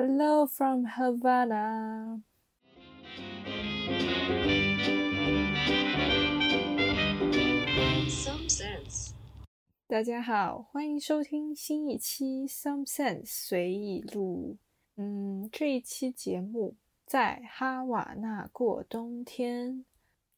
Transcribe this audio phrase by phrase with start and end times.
[0.00, 2.20] Hello from Havana.
[8.08, 9.10] Some sense.
[9.88, 14.56] 大家好，欢迎收听新一期《Some Sense 随意录》。
[15.02, 19.84] 嗯，这一期节目在哈瓦那过冬天。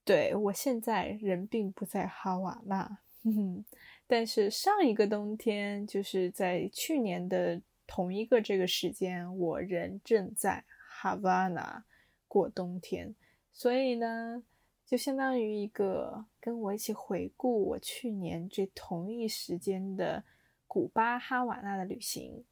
[0.06, 3.64] 对我现在人并不在哈瓦那，哼哼，
[4.06, 7.60] 但是上一个冬天，就是在去年的
[7.92, 11.84] 同一个这个时间，我人正在哈瓦那
[12.28, 13.16] 过冬天。
[13.52, 14.44] 所以呢，
[14.86, 20.22] 就相当于一个跟我一起回顾我去年这同一时间的
[20.68, 22.44] 古巴哈瓦那的旅行。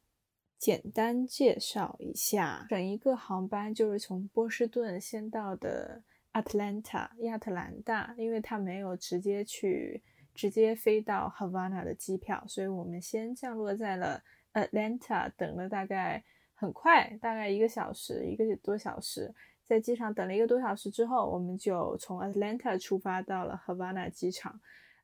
[0.57, 6.03] 简单介绍一下，整一个航班就是从波士顿先到的
[6.33, 10.03] Atlanta 亚特兰大，因为它没有直接去
[10.35, 14.21] 直接飞到 Havana 的机票，所以我们先降落在了
[14.53, 16.23] Atlanta，等了大概
[16.55, 19.33] 很快，大概一个小时，一个多小时。
[19.65, 24.59] 在机场等了一个多小时之后，我们就从 Atlanta 出发到了 Havana 机场。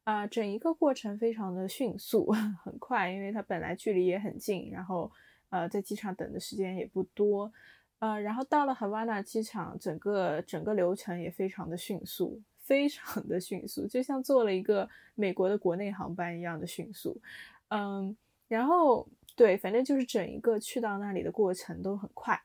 [0.05, 2.31] 啊，整一个过程非常的迅速，
[2.63, 5.11] 很快，因为它本来距离也很近，然后
[5.49, 7.51] 呃，在机场等的时间也不多。
[7.97, 17.19] 呃，然后到了 Havana 机场，整个整个流程也非常的迅速，非常的迅速，就像坐了一个美国的国内航班一样的迅速。
[17.69, 18.15] 嗯，
[18.47, 22.41] 然后对，反正就是整一个去到那里的过程都很快。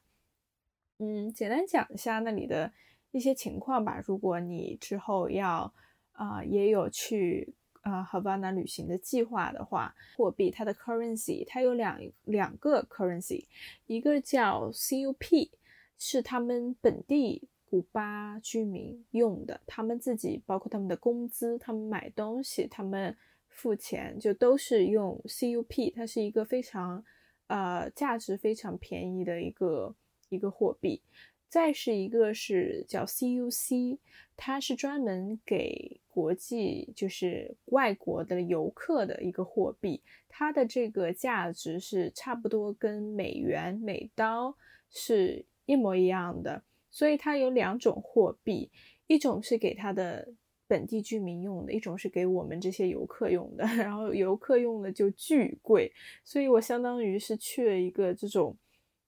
[0.98, 2.72] 嗯，简单讲一下那里的
[3.12, 4.02] 一些情况吧。
[4.04, 5.72] 如果你之后要
[6.12, 13.46] 啊也有去啊 Havana 旅行的计划的话，货币它的 currency 它有两两个 currency，
[13.86, 15.50] 一个叫 CUP，
[15.96, 23.16] 是他们本地古巴居民用的，他们自己包括他们的工资，他们买东西，他们
[23.50, 27.04] 付钱就都是用 CUP，它是一个非常
[27.48, 29.94] 呃价值非常便宜的一个。
[30.32, 31.02] 一个货币，
[31.48, 33.98] 再是一个是叫 CUC，
[34.36, 44.56] 它是专门给国际就是外国的游客的一个货币，它的这个价值是差不多跟美元、美刀
[44.88, 48.70] 是一模一样的，所以它有两种货币，
[49.08, 50.28] 一种是给它的
[50.70, 55.92] 本地居民用的，一种是给我们这些游客用的， 然后游客用的就巨贵，
[56.22, 58.56] 所以我相当于是去了一个这种。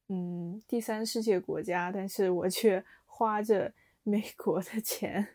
[0.09, 5.27] 嗯，第三世界国家，但是我却花着美国的钱，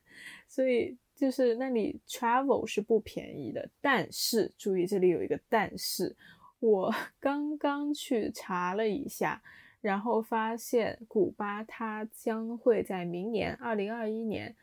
[0.47, 3.67] 所以就是那里 travel 是不便宜的。
[3.81, 6.15] 但是注意，这里有一个但是，
[6.59, 9.41] 我刚刚去查了一下，
[9.81, 14.55] 然后发现古巴它将会在明年二零二一年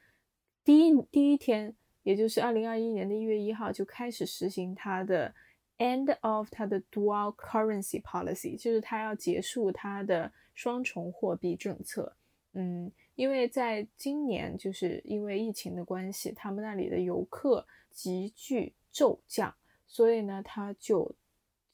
[0.64, 5.34] 第一第一天，也就是二零二一年的一月一号就开始实行它的。
[5.76, 12.14] End of 它的 dual currency policy，就是它要结束它的双重货币政策。
[12.52, 19.52] 嗯，因为在今年，就是因为疫情的关系，他们那里的游客急剧骤降，
[19.88, 21.12] 所以呢，他就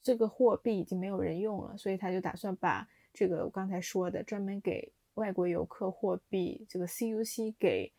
[0.01, 7.93] 这个货币已经没有人用了，所以他就打算把这个我刚才说的专门给外国游客货币这个 CUC 给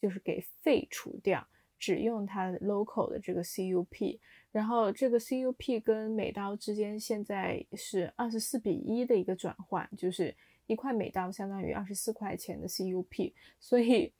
[0.00, 1.46] 就是给废除掉，
[1.78, 4.18] 只用它 local 的这个 CUP。
[4.50, 10.34] 然后这个 CUP 跟美刀之间现在是二十四比一的一个转换，就是
[10.66, 14.12] 一块美刀相当于二十四块钱的 CUP，所以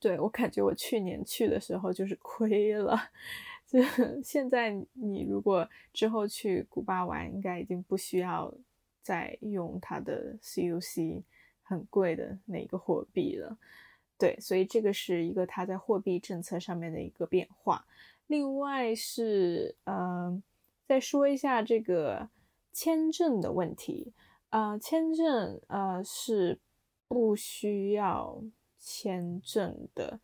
[0.00, 3.10] 对我感觉我去年去的时候就是亏了。
[3.66, 3.78] 就
[4.24, 8.52] 现在你如果之后去古巴玩，应该已经不需要
[9.02, 11.22] 再用它的 CUC
[11.62, 13.58] 很贵的那个货币了。
[14.18, 17.86] 对，所以这个是一个它在货币政策上面的一个变化。
[18.26, 20.42] 另外是，嗯，
[20.86, 22.28] 再说一下这个
[22.72, 24.12] 签证的问题。
[24.50, 26.58] 呃，签证呃是
[27.06, 28.42] 不需要
[28.78, 30.18] 签证的，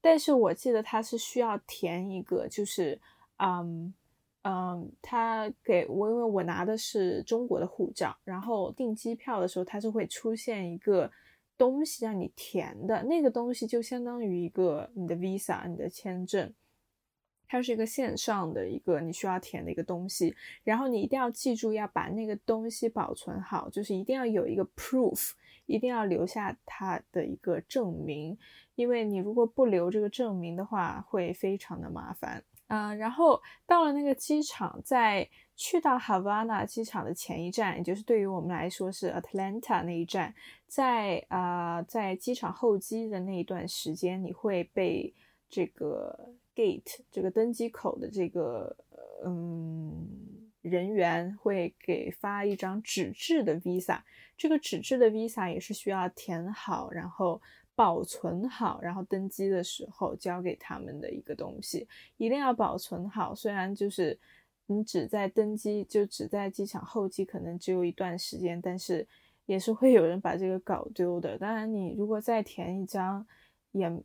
[0.00, 3.00] 但是我记得他是需要填一个，就是，
[3.36, 3.94] 嗯
[4.42, 11.10] 嗯，他给我，因为我拿的是中国的护照，然后订机票的时候，它是会出现一个
[11.58, 16.54] 东西让你填的，那个东西就相当于一个你的 visa，你的签证。
[17.50, 25.30] 它是一个线上的一个你需要填的一个东西，然后你一定要记住要把那个东西保存好，就是一定要有一个 proof，
[25.64, 28.38] 一定要留下它的一个证明，
[28.74, 32.94] 因为你如果不留这个证明的话，会非常的麻烦啊。
[32.94, 35.26] 然后到了那个机场，在
[35.58, 40.34] 去到 Havana 机场的前一站，也就是对于我们来说是 Atlanta 那一站，
[40.66, 45.12] 在啊在机场候机的那一段时间，你会被
[45.50, 46.30] 这个。
[46.58, 48.76] gate 这个登机口的这个
[49.24, 54.00] 嗯人员会给发一张纸质的 visa，
[54.36, 57.40] 这个纸质的 visa 也是需要填好，然后
[57.76, 63.32] 保存好，然后登机的时候交给他们的一个东西，一定要保存好。
[63.32, 64.18] 虽然就是
[64.68, 69.04] 你只在登机，就只在机场候机，可能只有一段时间，但是
[69.46, 71.36] 也是会有人把这个搞丢的。
[71.36, 73.26] 当然，你如果再填一张，
[73.72, 74.00] 也。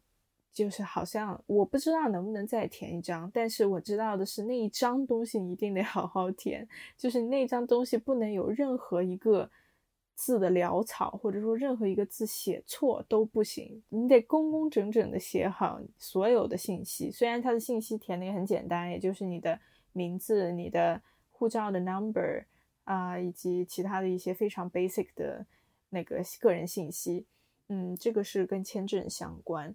[0.54, 9.50] 就是好像我不知道能不能再填一张，但是我知道的是那一张东西一定得好好填，就是那张东西不能有任何一个
[10.13, 17.09] 字的潦草，或者说任何一个字写错都不行，你得工工整整的写好所有的信息。
[17.09, 19.59] 虽然它的信息填的也很简单，也就是你的
[19.94, 21.01] 名字、你的
[21.31, 22.44] 护照的 number
[22.84, 25.45] 啊，以及其他的一些非常 basic 的
[25.90, 27.25] 那个个人信息，
[27.69, 29.74] 嗯，这个是跟签证相关。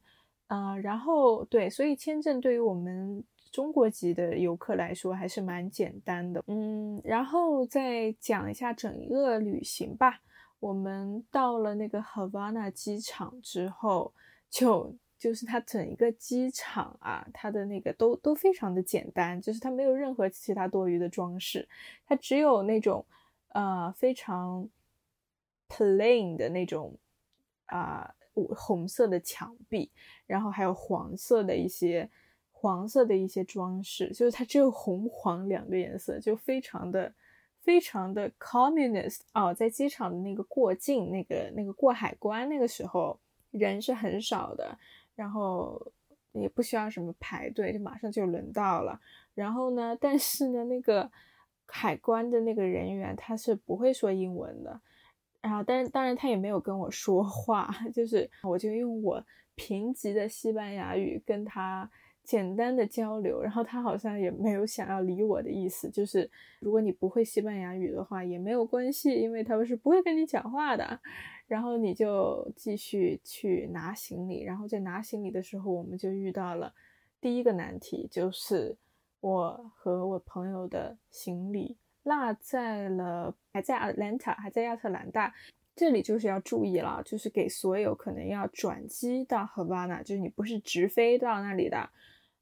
[0.49, 3.23] 啊，然后对，所以签证对于我们
[3.53, 6.43] 中国籍的游客来说还是蛮简单的。
[6.47, 10.23] 嗯，然后再讲一下整个旅行吧。
[10.59, 14.13] 我们到了那个 Havana 机场之后，
[14.49, 21.69] 就就是它整一个机场啊，它的那个都都非常的简单，就是它没有任何其他多余的装饰，
[22.07, 23.05] 它只有那种
[23.49, 24.69] 呃非常
[25.69, 26.97] plain 的那种
[27.67, 28.15] 啊。
[28.55, 29.91] 红色的墙壁，
[30.25, 32.09] 然后还有黄色的一些
[32.53, 37.13] 黄色的一些装饰，就是它只有红黄两个颜色，就非常的
[37.63, 39.53] 非常的 communist 哦。
[39.53, 43.19] 在机场的那个过境，那个那个过海关那个时候
[43.51, 44.79] 人是很少的，
[45.19, 45.85] 然后
[46.31, 49.01] 也不需要什么排队，就马上就轮到了。
[49.35, 51.11] 然后呢，但是呢，那个
[51.67, 54.81] 海关的那个人员他是不会说英文的。
[55.41, 59.25] 然后，但是当然他也没有跟我说话， 就是我就用我
[59.57, 61.91] 贫瘠的西班牙语跟他
[62.29, 66.31] 简单的交流，然后他好像也没有想要理我的意思，就是
[66.61, 71.01] 如果你不会西班牙语的话也没有关系，因为他们是不会跟你讲话的。
[71.47, 76.75] 然后你就继续去拿行李，然后在拿行李的时候，我们就遇到了
[77.19, 78.77] 第一个难题，就是
[79.21, 81.79] 我和我朋友的行李。
[82.03, 85.33] 落在了，还在 Atlanta，还在亚特兰大。
[85.75, 91.89] 这里就是要注意了，就是给所有可能要转机到 Havana，就是你不是直飞到那里的，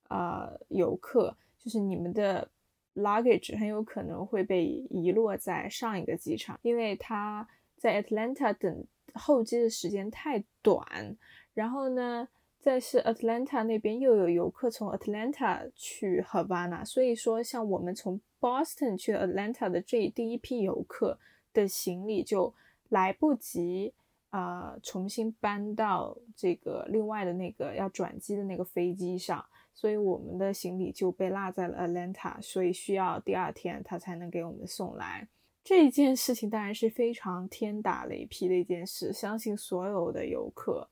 [0.09, 2.49] 呃，游客，就是你们的
[2.95, 11.17] luggage 很有可能会被遗落在上一个机场，因为他在 Atlanta 等候机的时间太短。
[11.55, 12.29] 然后呢？
[12.59, 21.17] 再是 Atlanta 那边又有游客从 Atlanta 去 Havana，所以说像我们从 Boston 去 Atlanta 的这第一批游客
[21.53, 22.53] 的行李就
[22.89, 23.93] 来不及
[24.31, 29.47] 啊重新搬到这个另外的那个要转机的那个飞机上，
[29.77, 35.29] 所以我们的行李就被落在了 Atlanta，所以需要第二天他才能给我们送来。
[35.63, 40.89] 这件事情当然是非常天打雷劈的一件事，相信所有的游客。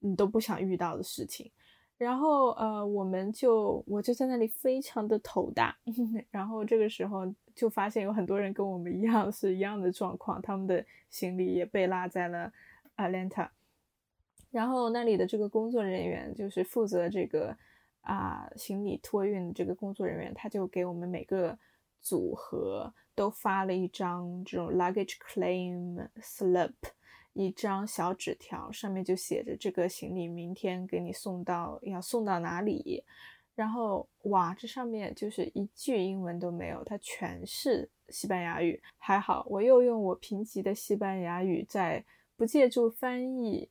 [0.00, 1.50] 你都不想遇到的事情，
[1.96, 5.76] 然后呃，我们就我就在那里非常的头大，
[6.30, 12.52] 然后这个时候就发现有很多人跟我们一样是一样的状况，他们的行李也被落在了
[12.96, 13.48] Atlanta，
[14.50, 17.56] 然后那里的这个工作人员就是负责这个
[18.06, 21.58] 啊行李托运这个工作人员，他就给我们每个
[22.00, 26.72] 组合都发了一张这种 luggage claim slip。
[27.38, 33.04] 一张小纸条，上面就写着这个行李明天给你送到，要送到哪里。
[33.54, 38.82] 然后哇，这上面就是一句英文都没有，它全是西班牙语。
[38.96, 42.02] 还好我又用我贫瘠的西班牙语，在
[42.36, 43.68] 不借助翻译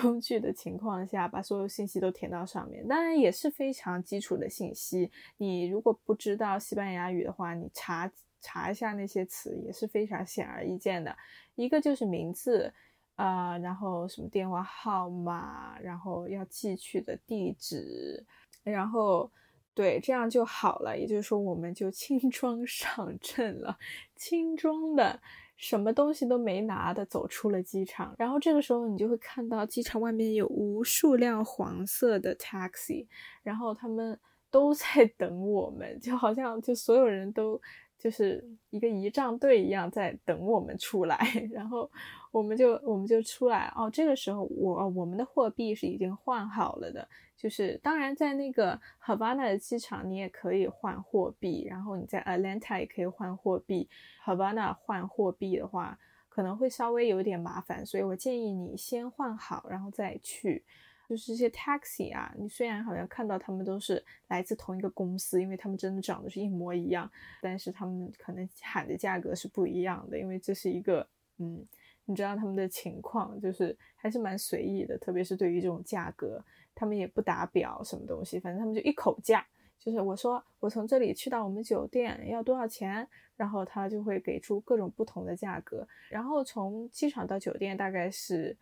[0.00, 2.86] 工具的情况下，把所有信息都填到上面。
[2.86, 5.10] 当然也是非常基础的信息。
[5.36, 8.10] 你如果不知道西班牙语的话，你查
[8.40, 11.16] 查一下那些词也是非常显而易见的。
[11.54, 12.72] 一个就是名字。
[13.16, 18.22] 啊，然后什么电话号码，然后要寄去的地址，
[18.62, 19.32] 然后
[19.72, 20.94] 对，这样就好了。
[20.94, 23.78] 也就是说，我们就 轻装上阵了，
[24.14, 25.18] 轻装的，
[25.56, 28.14] 什么东西都没拿的走出了机场。
[28.18, 33.06] 然后这个时候，你就会看到机场外面有无数辆黄色的 taxi，
[33.42, 34.18] 然后他们
[34.50, 37.60] 都在等我们，就好像就所有人都。
[37.98, 41.18] 就是一个仪仗队一样在等我们出来，
[41.52, 41.90] 然后
[42.30, 43.90] 我们就我们就出来哦。
[43.90, 53.88] 这个时候我我们的货币是已经换好了的，就是当然在那个 Havana 的机场你也可以换货币，然后你在 Atlanta 也可以换货币。
[54.24, 55.98] Havana 换货币的话
[56.28, 60.64] 可能会稍微有点麻烦，所以我建议你先换好，然后再去。
[61.08, 67.08] 就是这些 taxi 啊，你虽然好像看到他们都是来自同一个公司，因为他们真的长得是一模一样，
[67.40, 71.08] 但是他们可能喊的价格是不一样的，因为这是一个，
[71.38, 71.64] 嗯，
[72.06, 76.44] 你知道他们的情况就是还是蛮随意的，特别是对于这种价格，
[76.74, 79.46] 他们也不打表什么东西，反正他们就一口价，
[79.78, 88.56] 就是我说我从这里去到我们酒店要多少钱，然后他就会给出各种不同的价格，然后从机场到酒店大概是。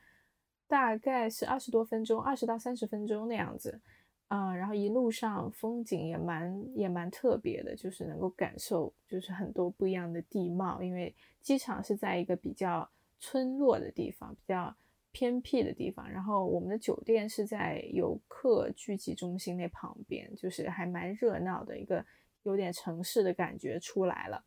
[0.66, 3.80] 大概是二十多分钟，二十到三十分钟那样子，
[4.28, 12.88] 啊，然后一路上风景也蛮也蛮特别的，就是能够感受就是很多不一样的地貌，因为机场是在一个比较
[13.20, 14.74] 村落的地方，比较
[15.12, 22.04] 偏僻的地方，然后我们的酒店是在游客聚集中心那旁边，就是还蛮热闹的一个
[22.42, 24.44] 有点城市的感觉出来了，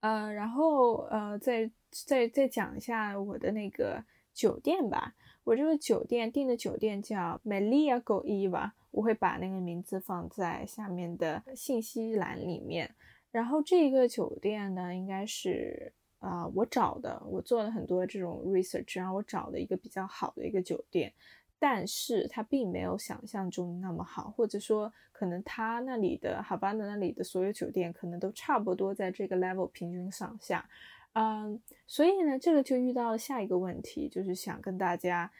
[0.00, 4.02] 呃，然后呃，再再再讲一下我的那个
[4.32, 5.14] 酒店吧。
[5.44, 12.94] 我这个酒店订的酒店叫 Melia Go Eva，我会把那个名字放在下面的信息栏里面。
[13.30, 21.12] 然后这个酒店呢，应该是啊我找的，我做了很多这种 research，然后我找的一个比较好的一个酒店，
[21.58, 30.68] 但是它并没有想象中那么好，或者说可能它那里的哈巴那那里的所有酒店可能都差不多在这个 level 平均上下。
[31.14, 35.30] 嗯，所以呢，这个就遇到了下一个问题，就是想跟大家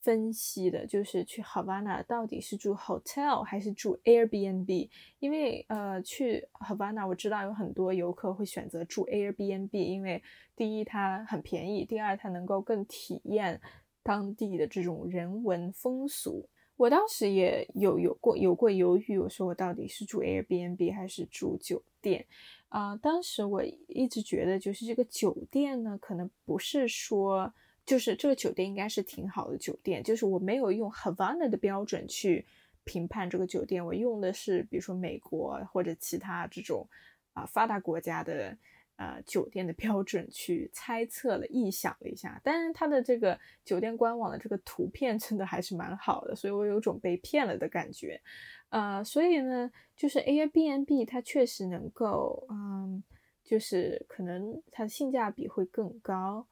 [0.00, 4.88] 分析的，就是去 Havana 到底是住 hotel 还是住 Airbnb？
[5.18, 10.22] 因为呃，去 Havana 我知道有很多游客会选择住 Airbnb，因为
[10.54, 13.60] 第一它很便宜，第二它能够更体验
[14.02, 16.48] 当地的这种人文风俗。
[16.76, 22.26] 我当时也有有过有过犹豫，我说我到底是住 Airbnb 还是住酒店？
[22.76, 27.50] 啊，当时我一直觉得，就是这个酒店呢，可能不是说，
[27.86, 32.44] 就是这个酒店应该是挺好的酒店，就是我没有用 Havana 的标准去
[32.84, 36.86] 评判这个酒店，我用的是比如说美国或者其他这种
[37.32, 38.54] 啊发达国家的
[38.96, 48.20] 呃酒店的标准去猜测了、臆想了一下，但是它的这个酒店官网的这个图片真的还是蛮好的，所以我有种被骗了的感觉。
[48.70, 53.02] 呃，所以呢，就是 Airbnb 它确实能够，嗯，
[53.44, 56.46] 就是可能它的性价比会更高，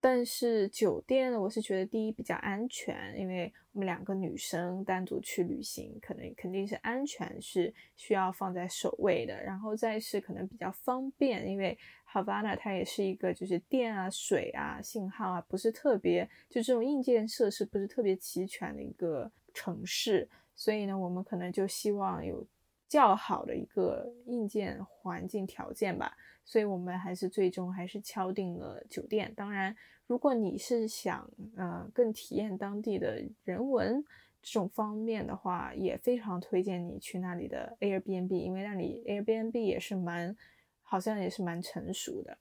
[0.00, 11.78] 但是酒店呢，我是觉得第一比较安全，因为我们两个女生单独去旅行，可能肯定是安全是需要放在首位的，然后再是可能比较方便，因为
[12.12, 20.28] Havana 它也是一个就是电啊、水啊、信号啊不是特别，就这种硬件设施不是特别齐全的一个城市。
[20.56, 22.44] 所以呢，我们可能就希望有
[22.88, 26.16] 较好的一个硬件环境条件吧。
[26.44, 29.32] 所以我们还是最终还是敲定了酒店。
[29.36, 34.02] 当然，如果你是想呃更体验当地的人文
[34.40, 40.36] 这种方面的话，也非常推荐你去那里的 Airbnb，因为那里 Airbnb 也是蛮
[40.82, 42.38] 好像也是蛮成熟的。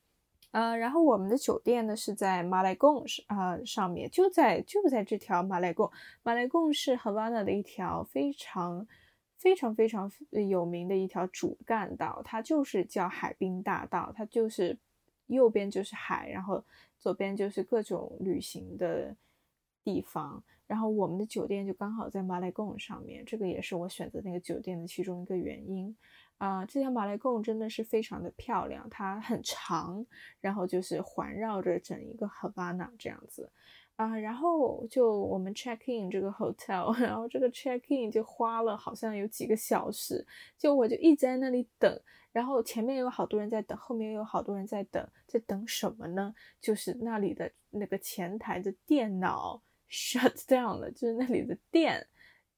[0.55, 5.91] 呃，然后我们的酒店呢是在马来贡是啊上面，就在就在这条马来贡，
[6.23, 8.87] 马来贡是 Havana 的一条非常
[9.35, 10.09] 非常非常
[10.49, 14.77] 有名的一条主干道，它就是叫海滨大道，它就是
[15.27, 16.63] 右边就是海，然后
[16.97, 19.13] 左边就是各种旅行的
[19.83, 25.93] 地方，然后我们的酒店就刚好在马来贡上面，这个也是我选择那个酒店的其中一个原因。
[26.37, 30.05] 啊，这条马来贡真的是非常的漂亮，它很长，
[30.41, 33.49] 然后就是环绕着整一个 Havana 这样子，
[33.95, 40.25] 啊，然后就我们 check in 这个 hotel， 然后这个 check in 就花了好像有几个小时，
[40.57, 42.01] 就我就一直在那里等，
[42.33, 46.35] 然后前面有好多人在等，后面有好多人在等，在等什么呢？
[46.59, 52.05] 就是那里的那个前台的电脑 shut down 了，就是那里的电。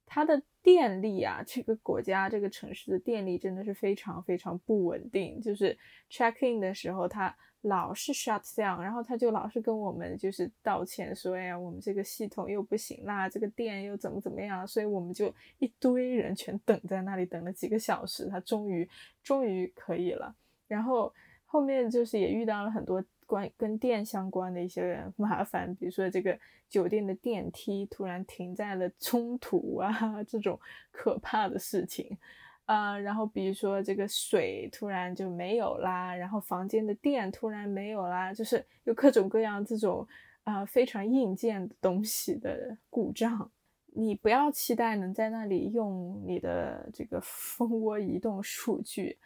[0.10, 5.39] 它的电力啊，这个国家这个城市的电力真的是非常非常不稳定。
[5.39, 5.77] 就是
[6.12, 18.86] check in 的时候，它老是 shut down，然后他就老是跟我们就是道歉说，哎呀，我们这个系统又不行啦，这个电又怎么怎么样，所以我们就一堆人全等在那里等了几个小时，他终于
[19.24, 20.36] 终于可以了。
[20.67, 21.13] 然后
[21.45, 23.01] 后面就是也遇到了很多。
[23.27, 30.60] 关跟电相关的一些麻烦，比如说这个酒店的电梯突然停在了中途啊， 这种
[30.91, 32.17] 可怕的事情，
[32.65, 40.07] 啊，然后比如说这个水突然就没有啦，然后房间的电突然没有啦，就是有各种各样这种
[40.43, 43.51] 啊非常硬件的东西的故障，
[43.93, 49.17] 你不要期待能在那里用你的这个蜂窝移动数据。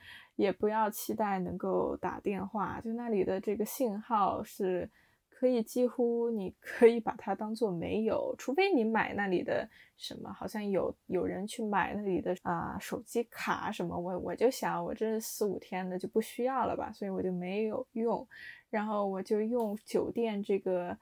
[0.41, 4.89] 也不要期待能够打电话，就那里的这个信号是
[5.29, 18.27] 可以几乎你可以把它当做没有，除非你买那里的什么，好像有有人去买那里的啊手机卡什么，我我就想我这四五天的就不需要了吧，所以我就没有用，
[18.71, 20.98] 然后我就用酒店这个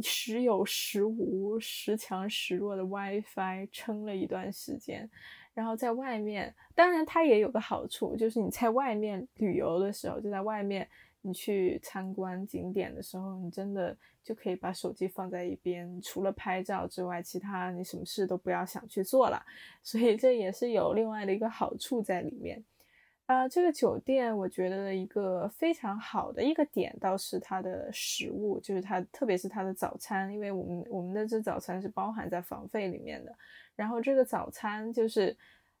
[0.00, 5.10] 时有时无、时强时弱的 WiFi 撑了一段时间。
[5.54, 10.88] 然后在外面，当然它也有个好处，就是你在外面旅游的时候，就在外面
[11.20, 19.44] 你去参观景点的时候，你真的就可以把手机放在一边，除了拍照之外，其他你什么事都不要想去做了。
[19.82, 22.64] 所以这也是有另外的一个好处在里面。
[23.26, 33.34] 啊，这个酒店我觉得一个非常好的一个点倒是它的食物，就是它特别是它的早餐，因为我们我们的这早餐是包含在房费里面的。
[33.74, 35.36] 然后这个早餐就是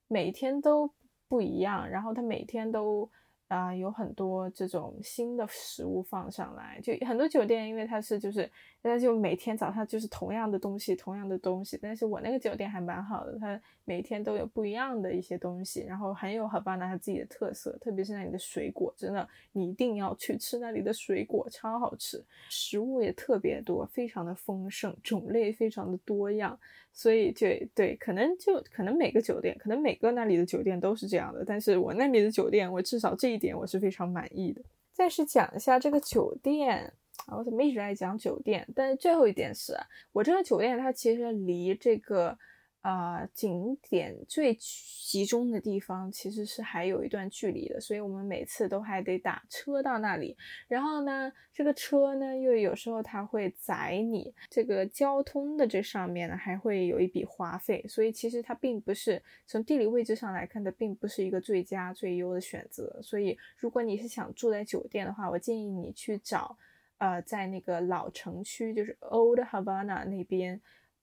[0.08, 0.90] 每天都
[1.28, 3.10] 不一样，然后它每天都。
[3.52, 8.50] 啊，有很多这种新的食物放上来，就很多酒店，因为它是就是，
[8.82, 11.78] 它就每天早上就是同样的东西，同样的东西。
[11.82, 26.58] 但是我那个酒店还蛮好的，它每天都有不一样的一些东西，然后很有哈巴那它自己的特色，特别是那里的水果，真的你一定要去吃那里的水果，超好吃，食物也特别多，非常的丰盛，种类非常的多样。
[26.92, 31.44] 所以就对，可能就可能每个酒店，可能每个那里的酒店都是这样的。
[31.44, 34.62] 但是我那里的酒店，我至少这一点我是非常满意的。
[34.92, 36.92] 再是讲一下这个酒店
[37.26, 38.68] 啊，我怎么一直在讲酒店？
[38.74, 39.74] 但是最后一点是
[40.12, 42.38] 我这个酒店它其实离这个。
[42.82, 50.36] 啊，景点最集中的地方其实是还有一段距离的，所以我们每次都还得打车到那里。
[50.66, 57.84] 然后呢，这个车呢，又有时候它会载你，这个交通的这上面呢，还会有一笔花费。
[57.88, 62.98] 所以其实它并不是从地理位置上来看的，并不是一个最佳最优的选择。
[63.00, 66.58] 所以如果你是想住在酒店的话，我建议你去找，
[66.98, 70.60] 呃，在那个老城区，就是 Old Havana 那边。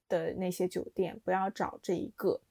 [0.10, 2.42] 的那些酒店，不要找这一个，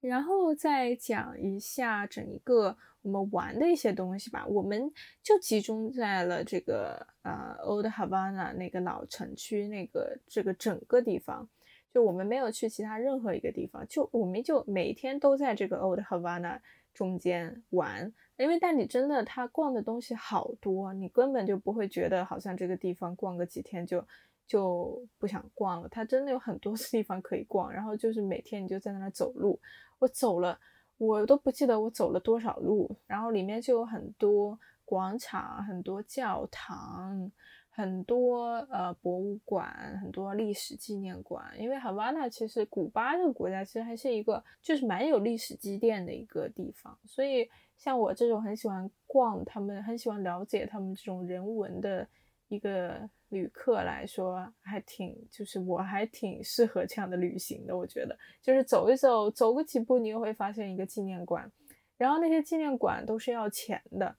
[0.00, 4.46] 然后再讲一下整一个我们玩的一些东西吧。
[4.46, 11.48] 我们就集中在了这个呃 Old Havana 那个老城区那个这个整个地方，
[11.92, 16.60] 就我们没有去其他任何一个地方，就我们就每天都在这个 Old Havana
[16.92, 18.12] 中间玩。
[18.36, 24.04] 因为但你真的他逛的东西好多，你根本就不会觉得好像这个地方逛个几天就。
[24.46, 29.58] 就不想逛了，它真的有很多 地方可以逛，然后就是每天你就在那走路，
[29.98, 30.58] 我走了，
[30.98, 37.30] 我都不记得我走了多少路，然后里面就有很多广场、很多教堂、
[37.70, 41.44] 很多呃博物馆、很多历史纪念馆。
[41.58, 52.06] 因为哈瓦那其实古巴这个国家其实还是一个就是蛮有历史积淀的一个地方，所以像我这种很喜欢逛他们、很喜欢了解他们这种人文的
[52.54, 53.08] 一个。
[53.32, 57.74] 旅客来说还挺，就是我还挺适合这样的旅行的。
[57.74, 61.50] 我觉得，就是走一走，走个几步，你又会发现一个纪念馆，
[61.96, 64.14] 然后那些纪念馆都是要钱的，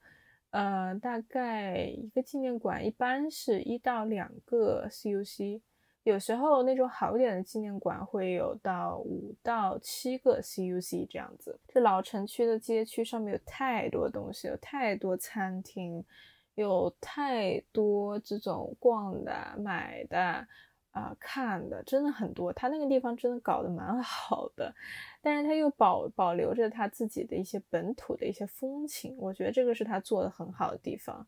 [0.50, 5.60] 呃，大概一个纪念馆一般是一到两个 CUC，
[6.02, 11.60] 有时候那种好一点的纪念馆会有到五到七个 CUC 这样子。
[11.68, 16.04] 这老城区的街区上面有太多东西，有太多餐厅。
[16.54, 20.46] 有太多这种逛的、买的、
[20.92, 22.52] 啊看的，真的很多。
[22.52, 24.72] 他那个地方真的搞得蛮好的，
[25.20, 31.26] 但是他又保保留着他自己的一些本土的一些风情，我觉得这个是他做的很好的地方。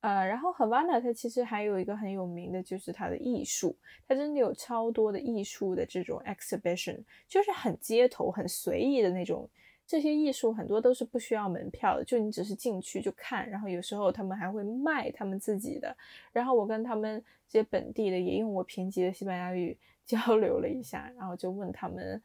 [0.00, 3.76] 呃，然后 Havana 它其实还有一个很有名的就是它的艺术，
[4.08, 9.48] 它真的有超多的艺术的这种 exhibition，就是很街头、很随意的那种。
[9.92, 15.94] 这些艺术很多都是不需要门票的，就你只是进去就看，然后有时候他们还会卖他们自己的。
[16.32, 19.76] 然后我跟他们这些本地的也用我贫瘠的西班牙语
[20.06, 22.18] 交流了一下，然后就问他们，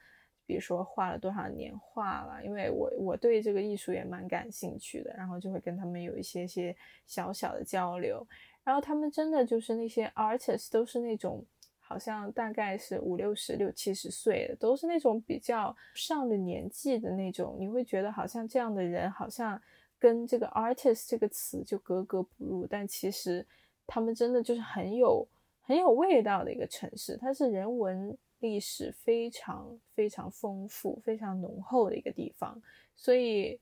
[0.46, 6.74] 比如说画了多少年画了，因为我我对这个艺术也蛮感兴趣的，然后就会跟他们有一些些
[7.06, 8.26] 小小的交流。
[8.64, 11.46] 然后他们真的就是那些 artist 都是那种。
[11.88, 17.56] 好像大概是五六十、六七十岁的，都是那种比较上了年纪的那种。
[17.58, 19.60] 你会觉得好像这样的人，好像
[19.98, 22.68] 跟这个 artist 这个词就格格不入。
[22.68, 23.46] 但其实
[23.86, 25.26] 他们真的就是很有
[25.62, 32.62] 很有味道的一个城市，它是人文历史非常非常丰富、非常浓厚的一个地方。
[32.98, 33.58] 所以，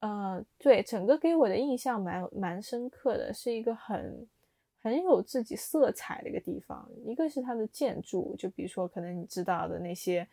[0.00, 4.28] 呃，对整个给我的印象蛮蛮深刻的，是一个很。
[4.82, 10.26] 很有自己色彩的一个地方，一个是它的建筑，就比如说可能你知道的那些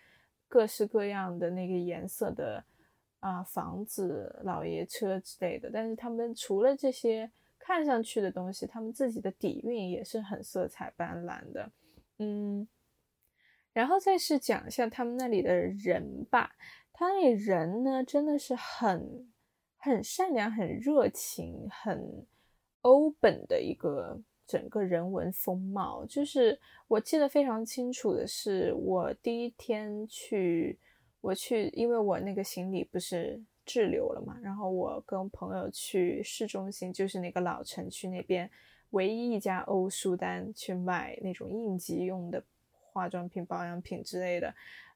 [0.48, 2.64] 各式各样的那个颜色的
[3.20, 5.70] 啊房子、老爷车之类的。
[5.72, 11.72] 但是他们除了这些看上去的东西，他们自己的底蕴也是很色彩斑斓的，
[12.18, 12.68] 嗯。
[13.72, 16.56] 然后再是讲一下他们那里的人吧，
[16.92, 19.30] 他那里人呢，真的是很
[19.78, 22.26] 很善良、很热情、很
[22.82, 26.04] 欧本的一个整个人文风貌。
[26.06, 26.60] 就是
[26.90, 30.78] 我记得非常清楚的是，我第一天去，
[31.22, 38.50] 我去，因为我那个行李不是滞留了嘛，然后我跟朋友去市中心，就是那个老城区那边
[38.90, 42.44] 唯一一家欧舒丹去买那种应急用的。
[42.92, 44.54] 化妆品、保养品之类的，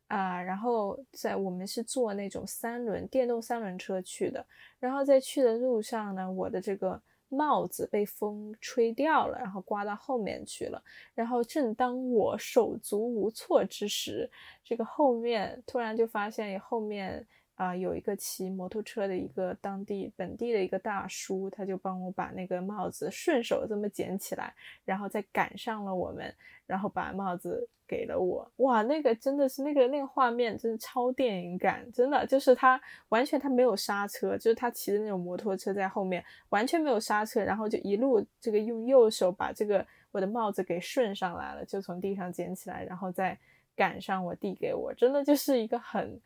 [0.07, 4.43] 啊，然后在我们是坐那种三轮电动三轮车去的，
[4.79, 6.99] 然后在去的路上呢，我的这个
[7.33, 10.81] 帽子被风吹掉了，然后刮到后面去了，
[11.13, 14.29] 然后正当我手足无措之时，
[14.63, 17.27] 这个后面突然就发现后面。
[17.55, 26.33] 啊，有一个骑摩托车的一个当地本地的一个大叔，他就帮我把那个帽子顺手这么捡起来，然后再赶上了我们，
[26.65, 28.51] 然后把帽子给了我。
[28.57, 43.37] 哇，那个真的是那个那个画面，真的超电影感，真的就是他完全他没有刹车，就是他骑的那种摩托车在后面完全没有刹车，然后就一路这个用右手把这个我的帽子给顺上来了，就从地上捡起来，然后再
[43.75, 46.19] 赶上我递给我，真的就是一个很。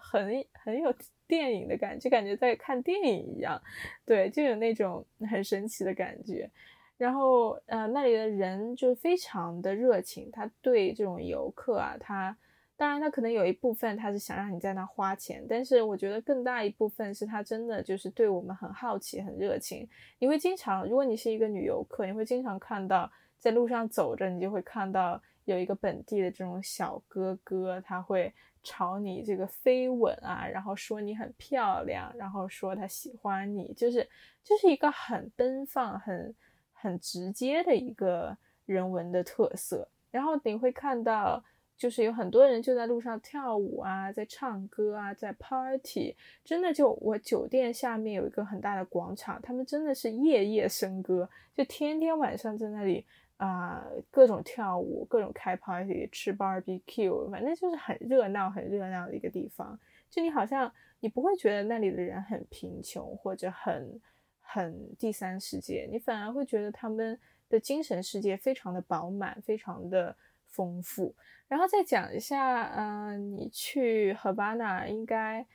[0.00, 0.94] 很 很有
[1.26, 3.60] 电影的感觉，感觉在看电影一样，
[4.04, 6.50] 对，就有那种 很神奇的感觉。
[6.96, 12.36] 然后，呃，那里的人就非常的热情，他对这种游客啊，他
[12.76, 19.88] 当然他可能有一部分他是想让你在那花钱，但是我觉得更大一部分是他真的就是对我们很好奇、很热情。
[20.18, 28.32] 你会经常，如果你是一个女游客，你会经常看到在路上走着，你就会看到有一个本地的这种小哥哥，他会。
[28.62, 34.08] 朝你这个飞吻啊，然后说你很漂亮，然后说他喜欢你，就是
[34.42, 36.34] 就是一个很奔放、很
[36.72, 39.88] 很直接的一个人文的特色。
[40.10, 41.42] 然后你会看到，
[41.76, 53.06] 就是有很多人就在路上跳舞啊，在唱歌啊，在 party，真的就我酒店下面有一个很大的广场，他们真的是夜夜笙歌，就天天晚上在那里。
[53.40, 59.80] 啊，各种跳舞，各种开 party，吃 barbecue，反正就是很热闹、很热闹的一个地方。
[60.10, 63.98] 就你好像你不会觉得那里的人很贫穷或者很
[64.42, 70.14] 很第三世界，你反而会觉得他们的精神世界非常的饱满、非常的
[70.48, 71.14] 丰富。
[71.48, 75.46] 然后再讲一下，嗯，你去 Havana 应该，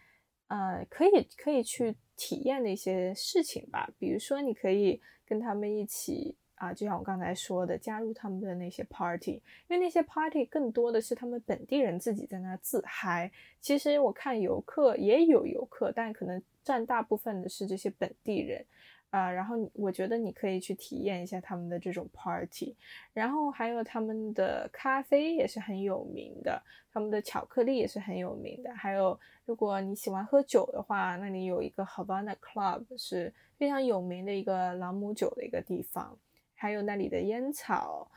[0.48, 6.36] 呃，可以可以去体验的一些事情吧，比如说你可以跟他们一起。
[6.66, 9.34] 啊，就像我刚才说的，加入他们的那些 party，
[9.68, 13.32] 因为那些 party 更多的是他们本地人自己在那自嗨。
[13.62, 18.66] 其实我看游客也有游客，但可能占大部分的是这些本地人。
[19.12, 22.76] 啊，然后我觉得你可以去体验一下他们的这种 party，
[23.14, 28.76] 然后还有他们的咖啡也是很有名的，他们的巧克力也是很有名的。
[28.76, 36.18] 还有，如果你喜欢喝酒的话，那里有一个 Havana Club 是非常有名的一个朗姆酒的一个地方。
[36.56, 38.10] 还有那里的烟草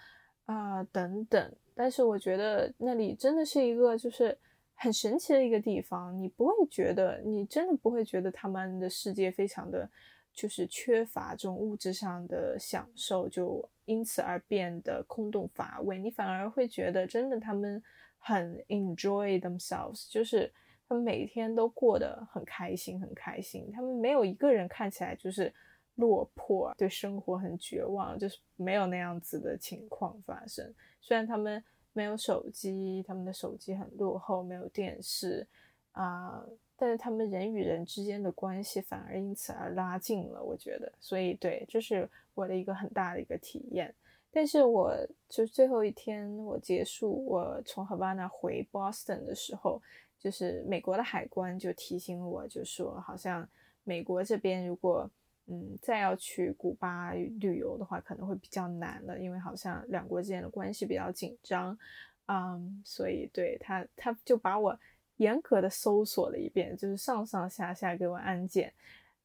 [0.46, 4.38] 啊等等，但是我觉得那里真的是一个就是
[4.74, 9.90] 很神奇的一个地方，你不会觉得，你真的不会觉得他们的世界非常的
[10.32, 15.98] 就是缺乏这种物质上的享受，就因此而变得空洞乏味。
[15.98, 17.82] 你反而会觉得真的他们
[18.18, 20.50] 很 enjoy themselves，就是
[20.88, 23.70] 他们每天都过得很开心，很开心。
[23.72, 25.52] 他们没有一个人看起来就是。
[25.98, 30.72] 落魄，对生活很绝望，就是没有那样子的情况发生。
[31.00, 35.44] 虽然他们没有手机，他们的手机很落后，没有电视
[35.92, 36.44] 啊，
[36.76, 40.40] 但是他们人与人之间的关系反而因此而拉近了。
[40.40, 43.92] 我觉得，所以对，这是我的一个很大的一个体验。
[44.30, 44.94] 但是我
[45.28, 49.82] 就最后一天，我结束，我从 Havana 回 Boston 的时候，
[50.18, 53.48] 就是美国的海关就提醒我，就说好像
[53.82, 55.10] 美国这边如果
[55.50, 61.78] 嗯，再要去古巴旅游的话，可能会比较难了，因为好像两国之间的关系比较紧张，
[62.26, 64.78] 嗯，所以对他，他就把我
[65.16, 68.70] 严格的搜索了一遍，就是上上下下给我安检，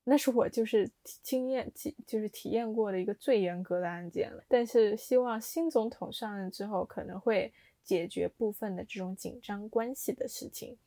[0.06, 1.70] 那是我就是经验，
[2.08, 4.42] 就是体验过的一个最严格的安检了。
[4.48, 7.52] 但是希望新总统上任之后，可能会
[7.84, 10.78] 解决部分的这种紧张关系的事情。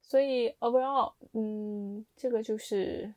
[0.00, 3.12] 所以 overall，嗯，这个就是。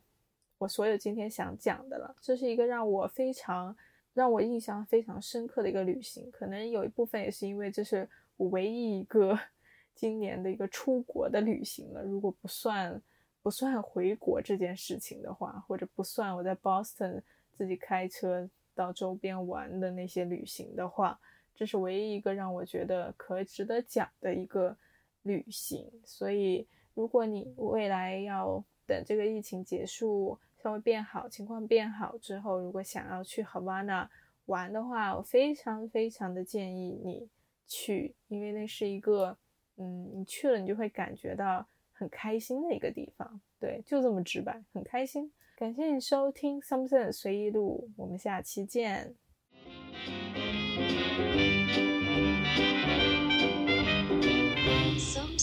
[0.58, 3.74] 我所有今天想讲的了，这是一个让我非常
[4.12, 9.38] 让我印象非常深刻的一个旅行，可能有一部分也是因为这是我唯一一个
[9.94, 12.02] 今年的一个出国的旅行了。
[12.02, 13.00] 如果不算
[13.40, 17.22] 不算回国这件事情的话，或者不算我在 Boston
[17.56, 21.18] 自己开车到周边玩的那些旅行的话，
[21.54, 24.76] 这是唯一一个让我觉得可值得讲的一个
[25.22, 25.88] 旅行。
[26.04, 34.08] 所以，如果你未来要等这个疫情结束，稍微变好，情况变好之后，如果想要去 Havana
[34.46, 37.28] 玩的话，我非常非常的建议你
[37.66, 39.38] 去，因为那是一个
[39.76, 43.40] 嗯你去了你就会感觉到很开心的一个地方。
[43.60, 45.32] 对，就这么直白，很开心。
[45.56, 49.14] 感谢你收听 something 随意录，我们下期见。
[54.98, 55.37] something